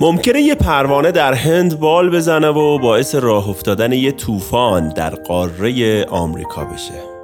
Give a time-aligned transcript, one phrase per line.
[0.00, 6.04] ممکنه یه پروانه در هند بال بزنه و باعث راه افتادن یه طوفان در قاره
[6.04, 7.14] آمریکا بشه.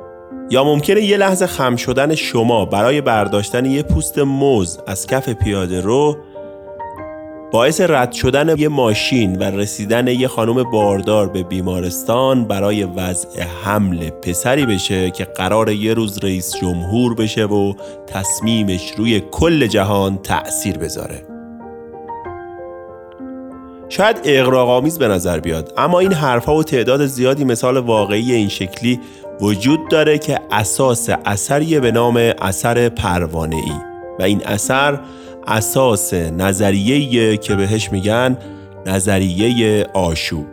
[0.51, 5.81] یا ممکنه یه لحظه خم شدن شما برای برداشتن یه پوست موز از کف پیاده
[5.81, 6.17] رو
[7.53, 14.11] باعث رد شدن یه ماشین و رسیدن یه خانم باردار به بیمارستان برای وضع حمل
[14.11, 17.75] پسری بشه که قرار یه روز رئیس جمهور بشه و
[18.07, 21.30] تصمیمش روی کل جهان تأثیر بذاره.
[23.91, 29.01] شاید اقراق‌آمیز به نظر بیاد اما این حرفها و تعداد زیادی مثال واقعی این شکلی
[29.41, 33.73] وجود داره که اساس اثری به نام اثر پروانه ای
[34.19, 35.01] و این اثر
[35.47, 38.39] اساس نظریه‌ای که بهش میگن
[38.87, 40.47] نظریه آشوب.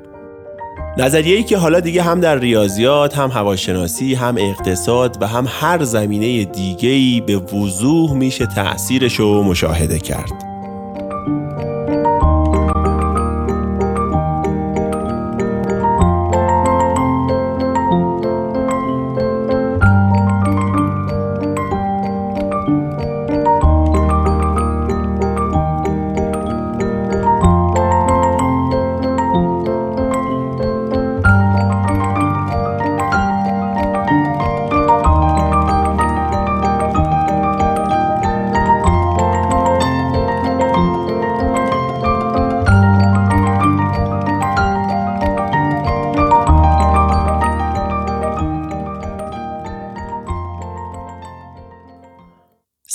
[0.97, 6.45] نظریه‌ای که حالا دیگه هم در ریاضیات هم هواشناسی هم اقتصاد و هم هر زمینه
[6.45, 10.46] دیگه‌ای به وضوح میشه تأثیرش رو مشاهده کرد.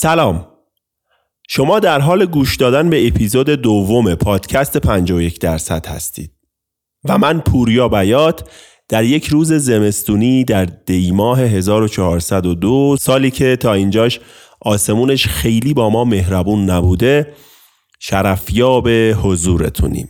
[0.02, 0.46] سلام.
[1.48, 6.32] شما در حال گوش دادن به اپیزود دوم پادکست 51 درصد هستید
[7.08, 8.50] و من پوریا بیات
[8.88, 14.20] در یک روز زمستونی در دیماه 1402 سالی که تا اینجاش
[14.60, 17.32] آسمونش خیلی با ما مهربون نبوده
[18.00, 18.88] شرفیاب
[19.22, 20.08] حضورتونیم.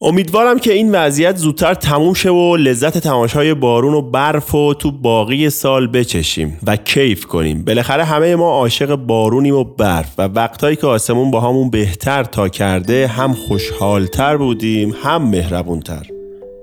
[0.00, 4.92] امیدوارم که این وضعیت زودتر تموم شه و لذت تماشای بارون و برف و تو
[4.92, 7.64] باقی سال بچشیم و کیف کنیم.
[7.64, 12.48] بالاخره همه ما عاشق بارونیم و برف و وقتهایی که آسمون با همون بهتر تا
[12.48, 16.06] کرده هم خوشحالتر بودیم هم مهربونتر.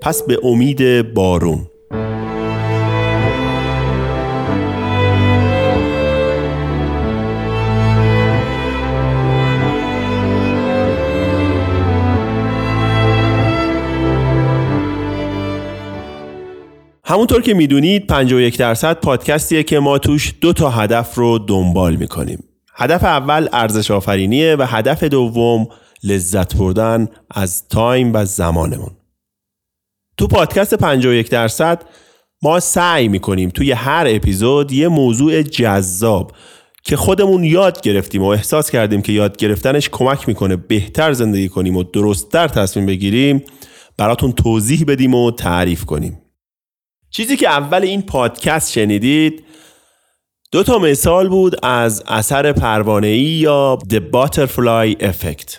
[0.02, 1.67] پس به امید بارون.
[17.16, 22.44] همونطور که می‌دونید 51 درصد پادکستیه که ما توش دو تا هدف رو دنبال می‌کنیم.
[22.76, 25.68] هدف اول ارزش آفرینیه و هدف دوم
[26.03, 28.92] لذت بردن از تایم و زمانمون.
[30.18, 31.81] تو پادکست 51 درصد
[32.42, 36.32] ما سعی می‌کنیم توی هر اپیزود یه موضوع جذاب
[36.84, 41.76] که خودمون یاد گرفتیم و احساس کردیم که یاد گرفتنش کمک می‌کنه بهتر زندگی کنیم
[41.76, 43.44] و درستتر تصمیم بگیریم
[43.97, 46.25] براتون توضیح بدیم و تعریف کنیم.
[47.16, 49.44] چیزی که اول این پادکست شنیدید
[50.52, 55.58] دو تا مثال بود از اثر پروانه‌ای یا The Butterfly Effect.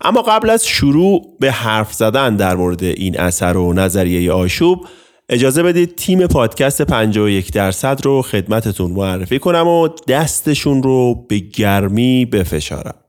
[0.00, 4.86] اما قبل از شروع به حرف زدن در مورد این اثر و نظریه آشوب
[5.28, 12.24] اجازه بدید تیم پادکست 51 درصد رو خدمتتون معرفی کنم و دستشون رو به گرمی
[12.24, 13.03] بفشارم.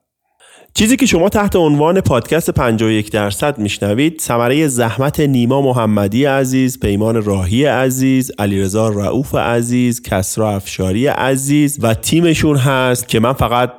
[0.78, 7.24] چیزی که شما تحت عنوان پادکست 51 درصد میشنوید ثمره زحمت نیما محمدی عزیز، پیمان
[7.24, 13.72] راهی عزیز، علیرضا رعوف عزیز، کسرا افشاری عزیز و تیمشون هست که من فقط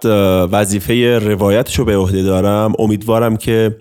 [0.52, 2.72] وظیفه روایتش رو به عهده دارم.
[2.78, 3.76] امیدوارم که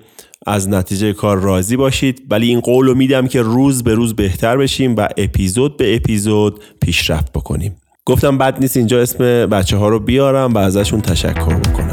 [0.46, 2.22] از نتیجه کار راضی باشید.
[2.30, 6.60] ولی این قول رو میدم که روز به روز بهتر بشیم و اپیزود به اپیزود
[6.82, 7.76] پیشرفت بکنیم.
[8.06, 11.85] گفتم بد نیست اینجا اسم بچه ها رو بیارم و ازشون تشکر بکنم.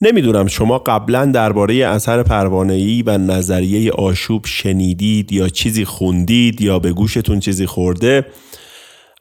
[0.00, 6.92] نمی‌دونم شما قبلا درباره اثر پروانه‌ای و نظریه آشوب شنیدید یا چیزی خوندید یا به
[6.92, 8.26] گوشتون چیزی خورده.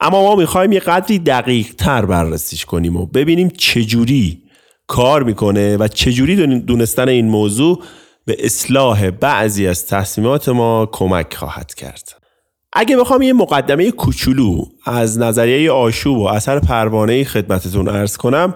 [0.02, 4.42] اما ما می‌خوایم یه قدری دقیق تر بررسیش کنیم و ببینیم چجوری
[4.88, 7.84] کار می‌کنه و چجوری دونستن این موضوع
[8.26, 12.27] به اصلاح بعضی از تصمیمات ما کمک خواهد کرد.
[12.74, 18.56] اگه بخوام یه مقدمه کوچولو از نظریه آشوب و اثر پروانه خدمتتون ارز کنم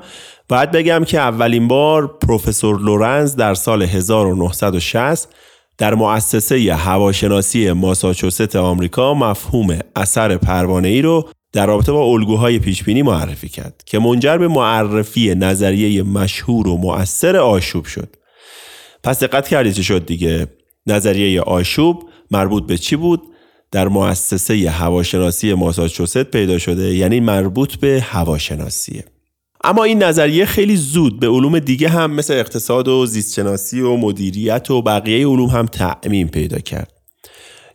[0.50, 5.28] باید بگم که اولین بار پروفسور لورنز در سال 1960
[5.78, 13.02] در مؤسسه هواشناسی ماساچوست آمریکا مفهوم اثر پروانه ای رو در رابطه با الگوهای پیشبینی
[13.02, 18.16] معرفی کرد که منجر به معرفی نظریه مشهور و مؤثر آشوب شد.
[19.04, 20.48] پس دقت کردید چه شد دیگه؟
[20.88, 23.22] نظریه آشوب مربوط به چی بود؟
[23.72, 29.06] در مؤسسه هواشناسی ماساچوست پیدا شده یعنی مربوط به هواشناسیه
[29.64, 34.72] اما این نظریه خیلی زود به علوم دیگه هم مثل اقتصاد و زیستشناسی و مدیریت
[34.72, 36.92] و بقیه علوم هم تعمین پیدا کرد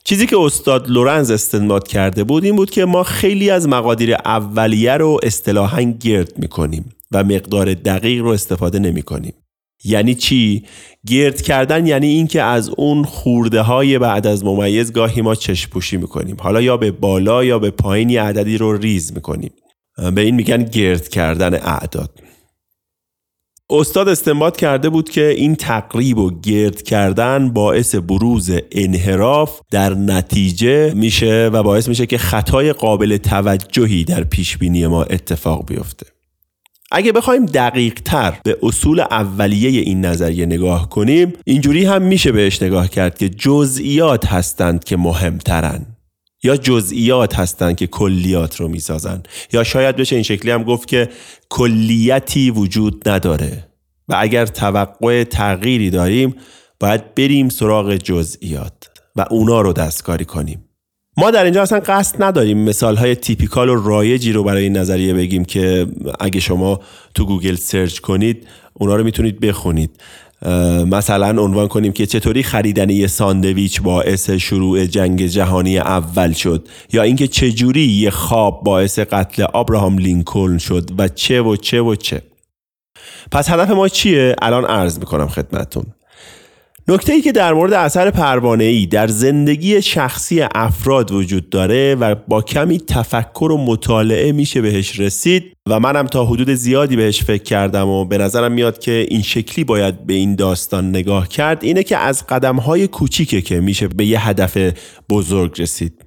[0.05, 4.93] چیزی که استاد لورنز استنباط کرده بود این بود که ما خیلی از مقادیر اولیه
[4.93, 9.35] رو اصطلاحا گرد می‌کنیم و مقدار دقیق رو استفاده نمی کنیم.
[9.84, 10.64] یعنی چی؟
[11.06, 15.96] گرد کردن یعنی اینکه از اون خورده های بعد از ممیز گاهی ما چشم پوشی
[15.96, 16.37] می‌کنیم.
[16.40, 19.50] حالا یا به بالا یا به پایین عددی رو ریز می‌کنیم.
[20.14, 22.20] به این میگن گرد کردن اعداد.
[23.70, 30.94] استاد استنباط کرده بود که این تقریب و گرد کردن باعث بروز انحراف در نتیجه
[30.94, 36.06] میشه و باعث میشه که خطای قابل توجهی در پیش بینی ما اتفاق بیفته.
[36.91, 42.62] اگه بخوایم دقیق تر به اصول اولیه این نظریه نگاه کنیم اینجوری هم میشه بهش
[42.62, 45.87] نگاه کرد که جزئیات هستند که مهمترن
[46.43, 49.23] یا جزئیات هستند که کلیات رو می‌سازن.
[49.53, 51.09] یا شاید بشه این شکلی هم گفت که
[51.49, 53.69] کلیتی وجود نداره
[54.09, 56.35] و اگر توقع تغییری داریم
[56.81, 60.66] باید بریم سراغ جزئیات و اونا رو دستکاری کنیم.
[61.17, 65.15] ما در اینجا اصلا قصد نداریم مثال های typical و رایجی رو برای این نظریه
[65.15, 65.87] بگیم که
[66.21, 66.81] اگه شما
[67.15, 69.91] تو گوگل search کنید اونا رو می‌تونید بخونید.
[70.87, 77.03] مثلا عنوان کنیم که چطوری خریدن یه ساندویچ باعث شروع جنگ جهانی اول شد؟ یا
[77.03, 82.23] اینکه چجوری یه خواب باعث قتل آبراهام لینکلن شد و چه و چه و چه؟
[83.33, 85.87] پس هدف ما چیه؟ الان عرض می‌کنم خدمتتون.
[86.88, 92.15] نکته ای که در مورد اثر پروانه ای در زندگی شخصی افراد وجود داره و
[92.29, 97.43] با کمی تفکر و مطالعه میشه بهش رسید و منم تا حدود زیادی بهش فکر
[97.43, 101.83] کردم و به نظرم میاد که این شکلی باید به این داستان نگاه کرد اینه
[101.83, 104.59] که از قدم های کوچیکه که میشه به یه هدف
[105.11, 106.05] بزرگ رسید.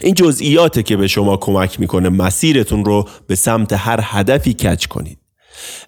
[0.00, 5.18] این جزئیاته که به شما کمک می‌کنه مسیرتون رو به سمت هر هدفی کچ کنید.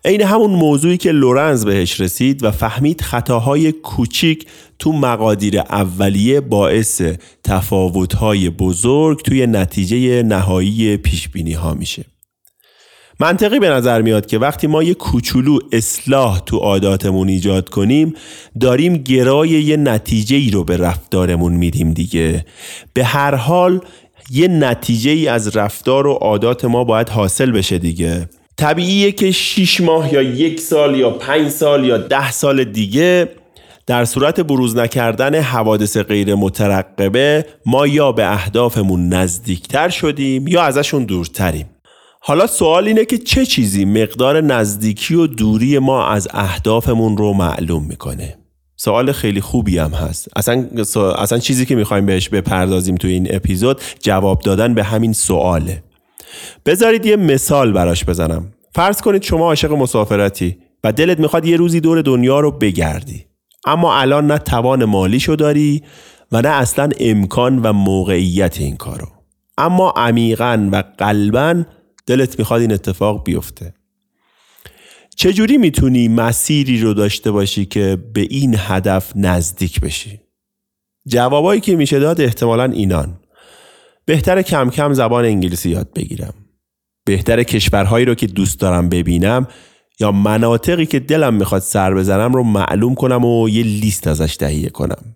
[0.04, 4.46] عین همون موضوعی که لورنز بهش رسید و فهمید خطاهای کوچیک
[4.78, 7.02] تو مقادیر اولیه باعث
[7.44, 12.04] تفاوتهای بزرگ توی نتیجه نهایی پیشبینی ها میشه.
[13.20, 18.14] منطقی به نظر میاد که وقتی ما یه کوچولو اصلاح تو عاداتمون ایجاد کنیم
[18.60, 22.44] داریم گرای یه نتیجه ای رو به رفتارمون میدیم دیگه.
[22.94, 23.80] به هر حال
[24.30, 28.28] یه نتیجه ای از رفتار و عادات ما باید حاصل بشه دیگه.
[28.60, 33.28] طبیعیه که 6 ماه یا یک سال یا پنج سال یا ده سال دیگه
[33.86, 41.04] در صورت بروز نکردن حوادث غیر مترقبه ما یا به اهدافمون نزدیکتر شدیم یا ازشون
[41.04, 41.66] دورتریم.
[42.20, 47.84] حالا سوال اینه که چه چیزی مقدار نزدیکی و دوری ما از اهدافمون رو معلوم
[47.84, 48.38] می‌کنه؟
[48.76, 50.28] سوال خیلی خوبی هم هست.
[50.36, 50.68] اصلا,
[51.18, 55.82] اصلا چیزی که می‌خوایم بهش بپردازیم تو این اپیزود جواب دادن به همین سواله.
[56.66, 58.52] بذارید یه مثال براش بزنم.
[58.74, 63.26] فرض کنید شما عاشق مسافرتی و دلت می‌خواد یه روزی دور دنیا رو بگردی.
[63.66, 65.82] اما الان نه توان مالیشو داری
[66.32, 69.06] و نه اصلا امکان و موقعیت این کارو.
[69.58, 71.62] اما عمیقا و قلبا
[72.06, 73.74] دلت می‌خواد این اتفاق بیفته.
[75.16, 80.20] چجوری می‌تونی مسیری رو داشته باشی که به این هدف نزدیک بشی؟
[81.06, 83.20] جوابایی که میشه داد احتمالا اینان.
[84.10, 86.34] بهتر کم کم زبان انگلیسی یاد بگیرم.
[87.06, 89.46] بهتر کشورهایی رو که دوست دارم ببینم
[90.00, 94.68] یا مناطقی که دلم می‌خواد سر بزنم رو معلوم کنم و یه لیست ازش تهیه
[94.68, 95.14] کنم.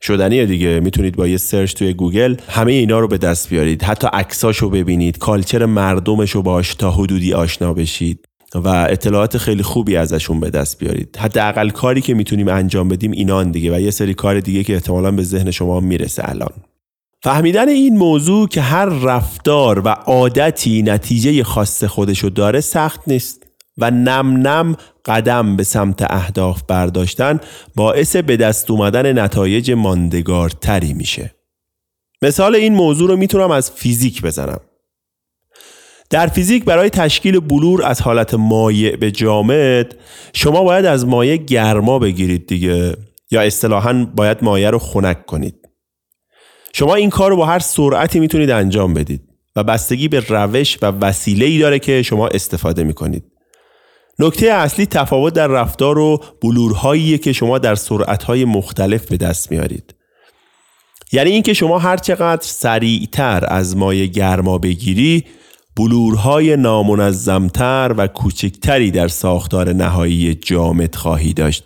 [0.00, 0.80] شدنیه دیگه.
[0.80, 3.82] می‌تونید با یه search توی گوگل همه اینا رو به دست بیارید.
[3.82, 5.18] حتی عکساشو ببینید.
[5.18, 8.24] culture مردمش رو باش تا حدودی آشنا بشید.
[8.54, 11.16] و اطلاعات خیلی خوبی ازشون به دست بیارید.
[11.20, 15.10] حداقل کاری که می‌تونیم انجام بدیم اینان دیگه و یه سری کار دیگه که احتمالا
[15.10, 16.52] به ذهن شما می‌رسه الان.
[17.24, 23.46] فهمیدن این موضوع که هر رفتار و عادتی نتیجه خاص خودشو داره سخت نیست
[23.78, 27.40] و نم نم قدم به سمت اهداف برداشتن
[27.74, 31.34] باعث به دست اومدن نتایج ماندگارتری میشه.
[32.22, 34.60] مثال این موضوع رو می‌تونم از فیزیک بزنم.
[36.10, 39.94] در فیزیک برای تشکیل بلور از حالت مایع به جامد
[40.32, 42.96] شما باید از مایع گرما بگیرید دیگه
[43.30, 45.61] یا اصطلاحا باید مایع رو خنک کنید.
[46.74, 49.22] شما این کار رو با هر سرعتی می‌تونید انجام بدید
[49.56, 53.24] و بستگی به روش و وسیله ای داره که شما استفاده می‌کنید.
[54.18, 59.94] نکته اصلی تفاوت در رفتار و بلورهایی که شما در سرعتهای مختلف به دست میارید.
[61.12, 65.24] یعنی اینکه شما هر چقدر سریعتر از مایع گرما بگیری
[65.76, 71.64] بلورهای نامنظمتر و کوچکتری در ساختار نهایی جامد خواهی داشت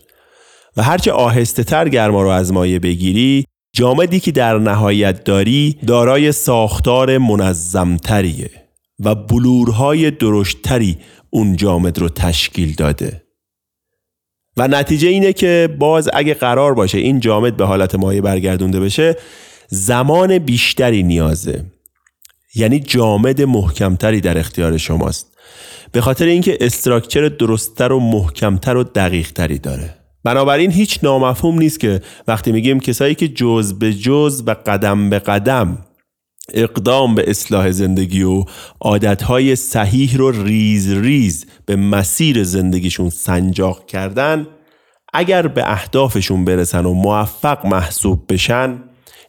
[0.77, 3.45] و هرچه آهسته تر گرما رو از مایع بگیری
[3.77, 8.51] جامدی که در نهایت داری دارای ساختار منظمتریه
[9.01, 10.97] و بلورهای درشتری
[11.31, 13.23] اون جامد رو تشکیل داده.
[14.57, 19.17] و نتیجه اینه که باز اگه قرار باشه این جامد به حالت مایع برگردونده بشه
[19.69, 21.65] زمان بیشتری نیازه.
[22.55, 25.37] یعنی جامد محکمتری در اختیار شماست.
[25.93, 30.06] به خاطر اینکه استراکچر درستتر و محکمتر و دقیقتری داره.
[30.27, 35.19] بنابراین هیچ نامفهوم نیست که وقتی میگیم کسایی که جز به جز و قدم به
[35.19, 35.79] قدم
[36.55, 38.45] اقدام به اصلاح زندگی و
[38.81, 44.47] عادتهای صحیح رو ریز ریز به مسیر زندگیشون سنجاق کردن
[45.13, 48.79] اگر به اهدافشون برسن و موفق محسوب بشن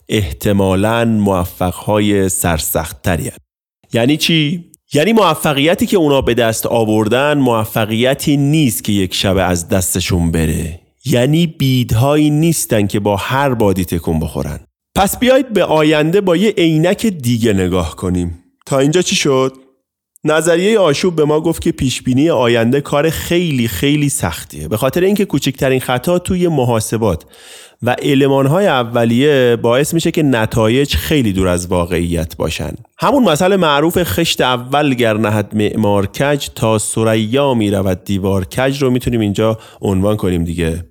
[0.09, 3.31] احتمالا موفقهای سرسختتری
[3.93, 9.69] یعنی چی؟ یعنی موفقیتی که اونا به دست آوردن موفقیتی نیست که یک شب از
[9.69, 14.59] دستشون بره یعنی بیدهایی نیستن که با هر بادی تکون بخورن.
[14.95, 18.43] پس بیایید به آینده با یه عینک دیگه نگاه کنیم.
[18.65, 19.53] تا اینجا چی شد؟
[20.23, 24.67] نظریه آشوب به ما گفت که پیشبینی آینده کار خیلی خیلی سختیه.
[24.67, 27.23] به خاطر اینکه کوچکترین خطا توی محاسبات
[27.83, 32.71] و المانهای اولیه باعث میشه که نتایج خیلی دور از واقعیت باشن.
[32.99, 38.89] همون مسئله معروف خشت اول گر نهد معمار کج تا سریا می‌رود دیوار کج رو
[38.89, 40.83] می‌تونیم اینجا عنوان کنیم دیگه.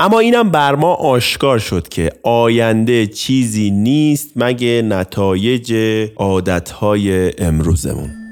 [0.00, 5.74] اما اینم بر ما آشکار شد که آینده چیزی نیست مگه نتایج
[6.16, 8.27] عادتهای امروزمون.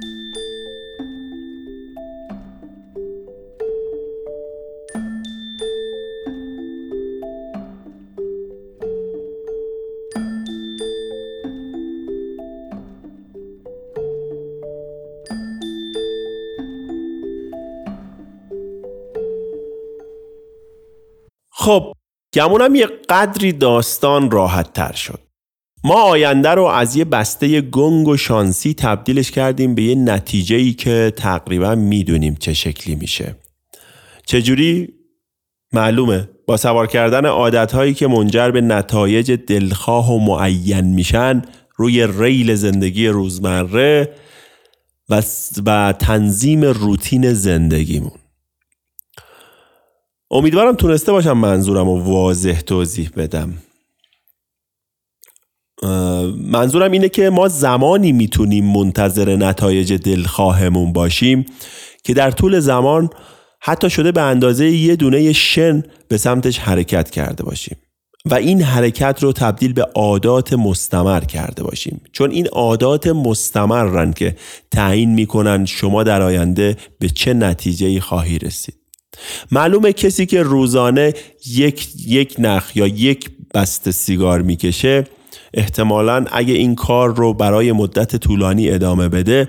[21.67, 21.93] خب
[22.35, 25.19] گمونم یه قدری داستان راحت تر شد.
[25.85, 30.73] ما آینده رو از یه بسته گنگ و شانسی تبدیلش کردیم به یه نتیجه ای
[30.73, 33.37] که تقریبا می‌دونیم چه شکلی میشه.
[34.27, 34.89] چجوری؟
[35.73, 36.29] معلومه.
[36.47, 41.43] با سوار کردن عادت هایی که منجر به نتایج دلخواه و معین میشن
[41.77, 44.15] روی ریل زندگی روزمره
[45.09, 45.23] و,
[45.67, 48.26] و تنظیم روتین زندگیمون.
[50.31, 53.55] امیدوارم تونسته باشم منظورم رو واضح توضیح بدم.
[56.37, 61.47] منظورم اینه که ما زمانی می‌تونیم منتظر نتایج دلخواهمون باشیم
[62.05, 63.11] که در طول زمان
[63.61, 67.77] حتی شده به اندازه یه دونه شن به سمتش حرکت کرده باشیم
[68.25, 72.01] و این حرکت رو تبدیل به عادات مستمر کرده باشیم.
[72.13, 74.37] چون این عادات مستمرن که
[74.71, 78.86] تعیین می‌کنن شما در آینده به چه نتیجه خواهی رسید.
[79.51, 81.15] معلومه کسی که روزانه
[81.47, 85.05] یک, یک نخ یا یک بست سیگار می‌کشه
[85.55, 89.49] احتمالا اگه این کار رو برای مدت طولانی ادامه بده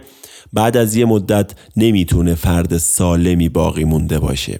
[0.54, 4.60] بعد از یه مدت نمی‌تونه فرد سالمی باقی مونده باشه.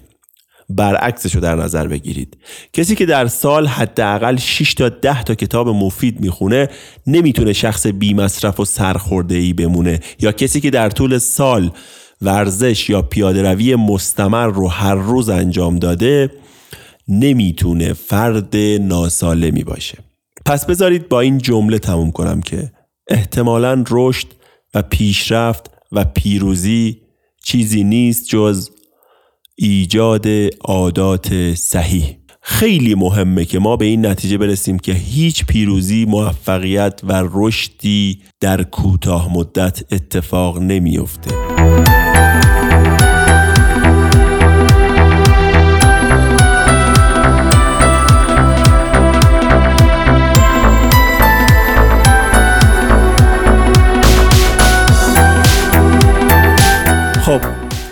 [0.70, 2.36] برعکسش رو در نظر بگیرید.
[2.72, 6.68] کسی که در سال حداقل 6 تا 10 تا کتاب مفید می‌خونه
[7.06, 10.00] نمی‌تونه شخص بی مصرف و سرخورده ای بمونه.
[10.20, 11.70] یا کسی که در طول سال
[12.22, 16.30] ورزش یا پیاده روی مستمر رو هر روز انجام داده
[17.08, 19.98] نمی‌تونه فرد ناسالمی باشه
[20.46, 22.72] پس بذارید با این جمله تموم کنم که
[23.08, 24.26] احتمالا رشد
[24.74, 27.00] و پیشرفت و پیروزی
[27.44, 28.70] چیزی نیست جز
[29.54, 30.26] ایجاد
[30.60, 37.24] عادات صحیح خیلی مهمه که ما به این نتیجه برسیم که هیچ پیروزی موفقیت و
[37.32, 41.30] رشدی در کوتاه مدت اتفاق نمیافته.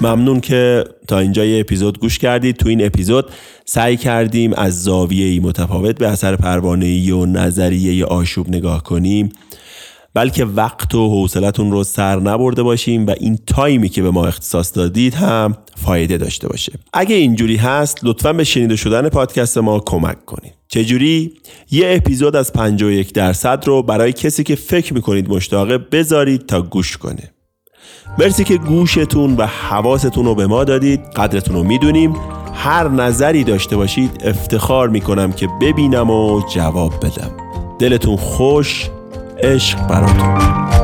[0.06, 3.30] ممنون که تا اینجا یه اپیزود گوش کردید تو این اپیزود
[3.64, 9.28] سعی کردیم از زاویه متفاوت به اثر پروانه و نظریه آشوب نگاه کنیم.
[10.14, 14.76] بلکه وقت و حوصلتون رو سر نبرده باشیم و این تایمی که به ما اختصاص
[14.76, 16.72] دادید هم فایده داشته باشه.
[16.92, 20.52] اگه اینجوری هست لطفا به شنیده شدن پادکست ما کمک کنید.
[20.68, 21.32] چجوری؟
[21.70, 26.96] یه اپیزود از 51 درصد رو برای کسی که فکر می‌کنید مشتاقه بذارید تا گوش
[26.96, 27.30] کنه.
[28.18, 31.00] مرسی که گوشتون و حواستون رو به ما دادید.
[31.00, 32.16] قدرتون رو می‌دونیم.
[32.54, 37.30] هر نظری داشته باشید افتخار می‌کنم که ببینم و جواب بدم.
[37.78, 38.90] دلتون خوش
[39.42, 40.75] عشق براتون.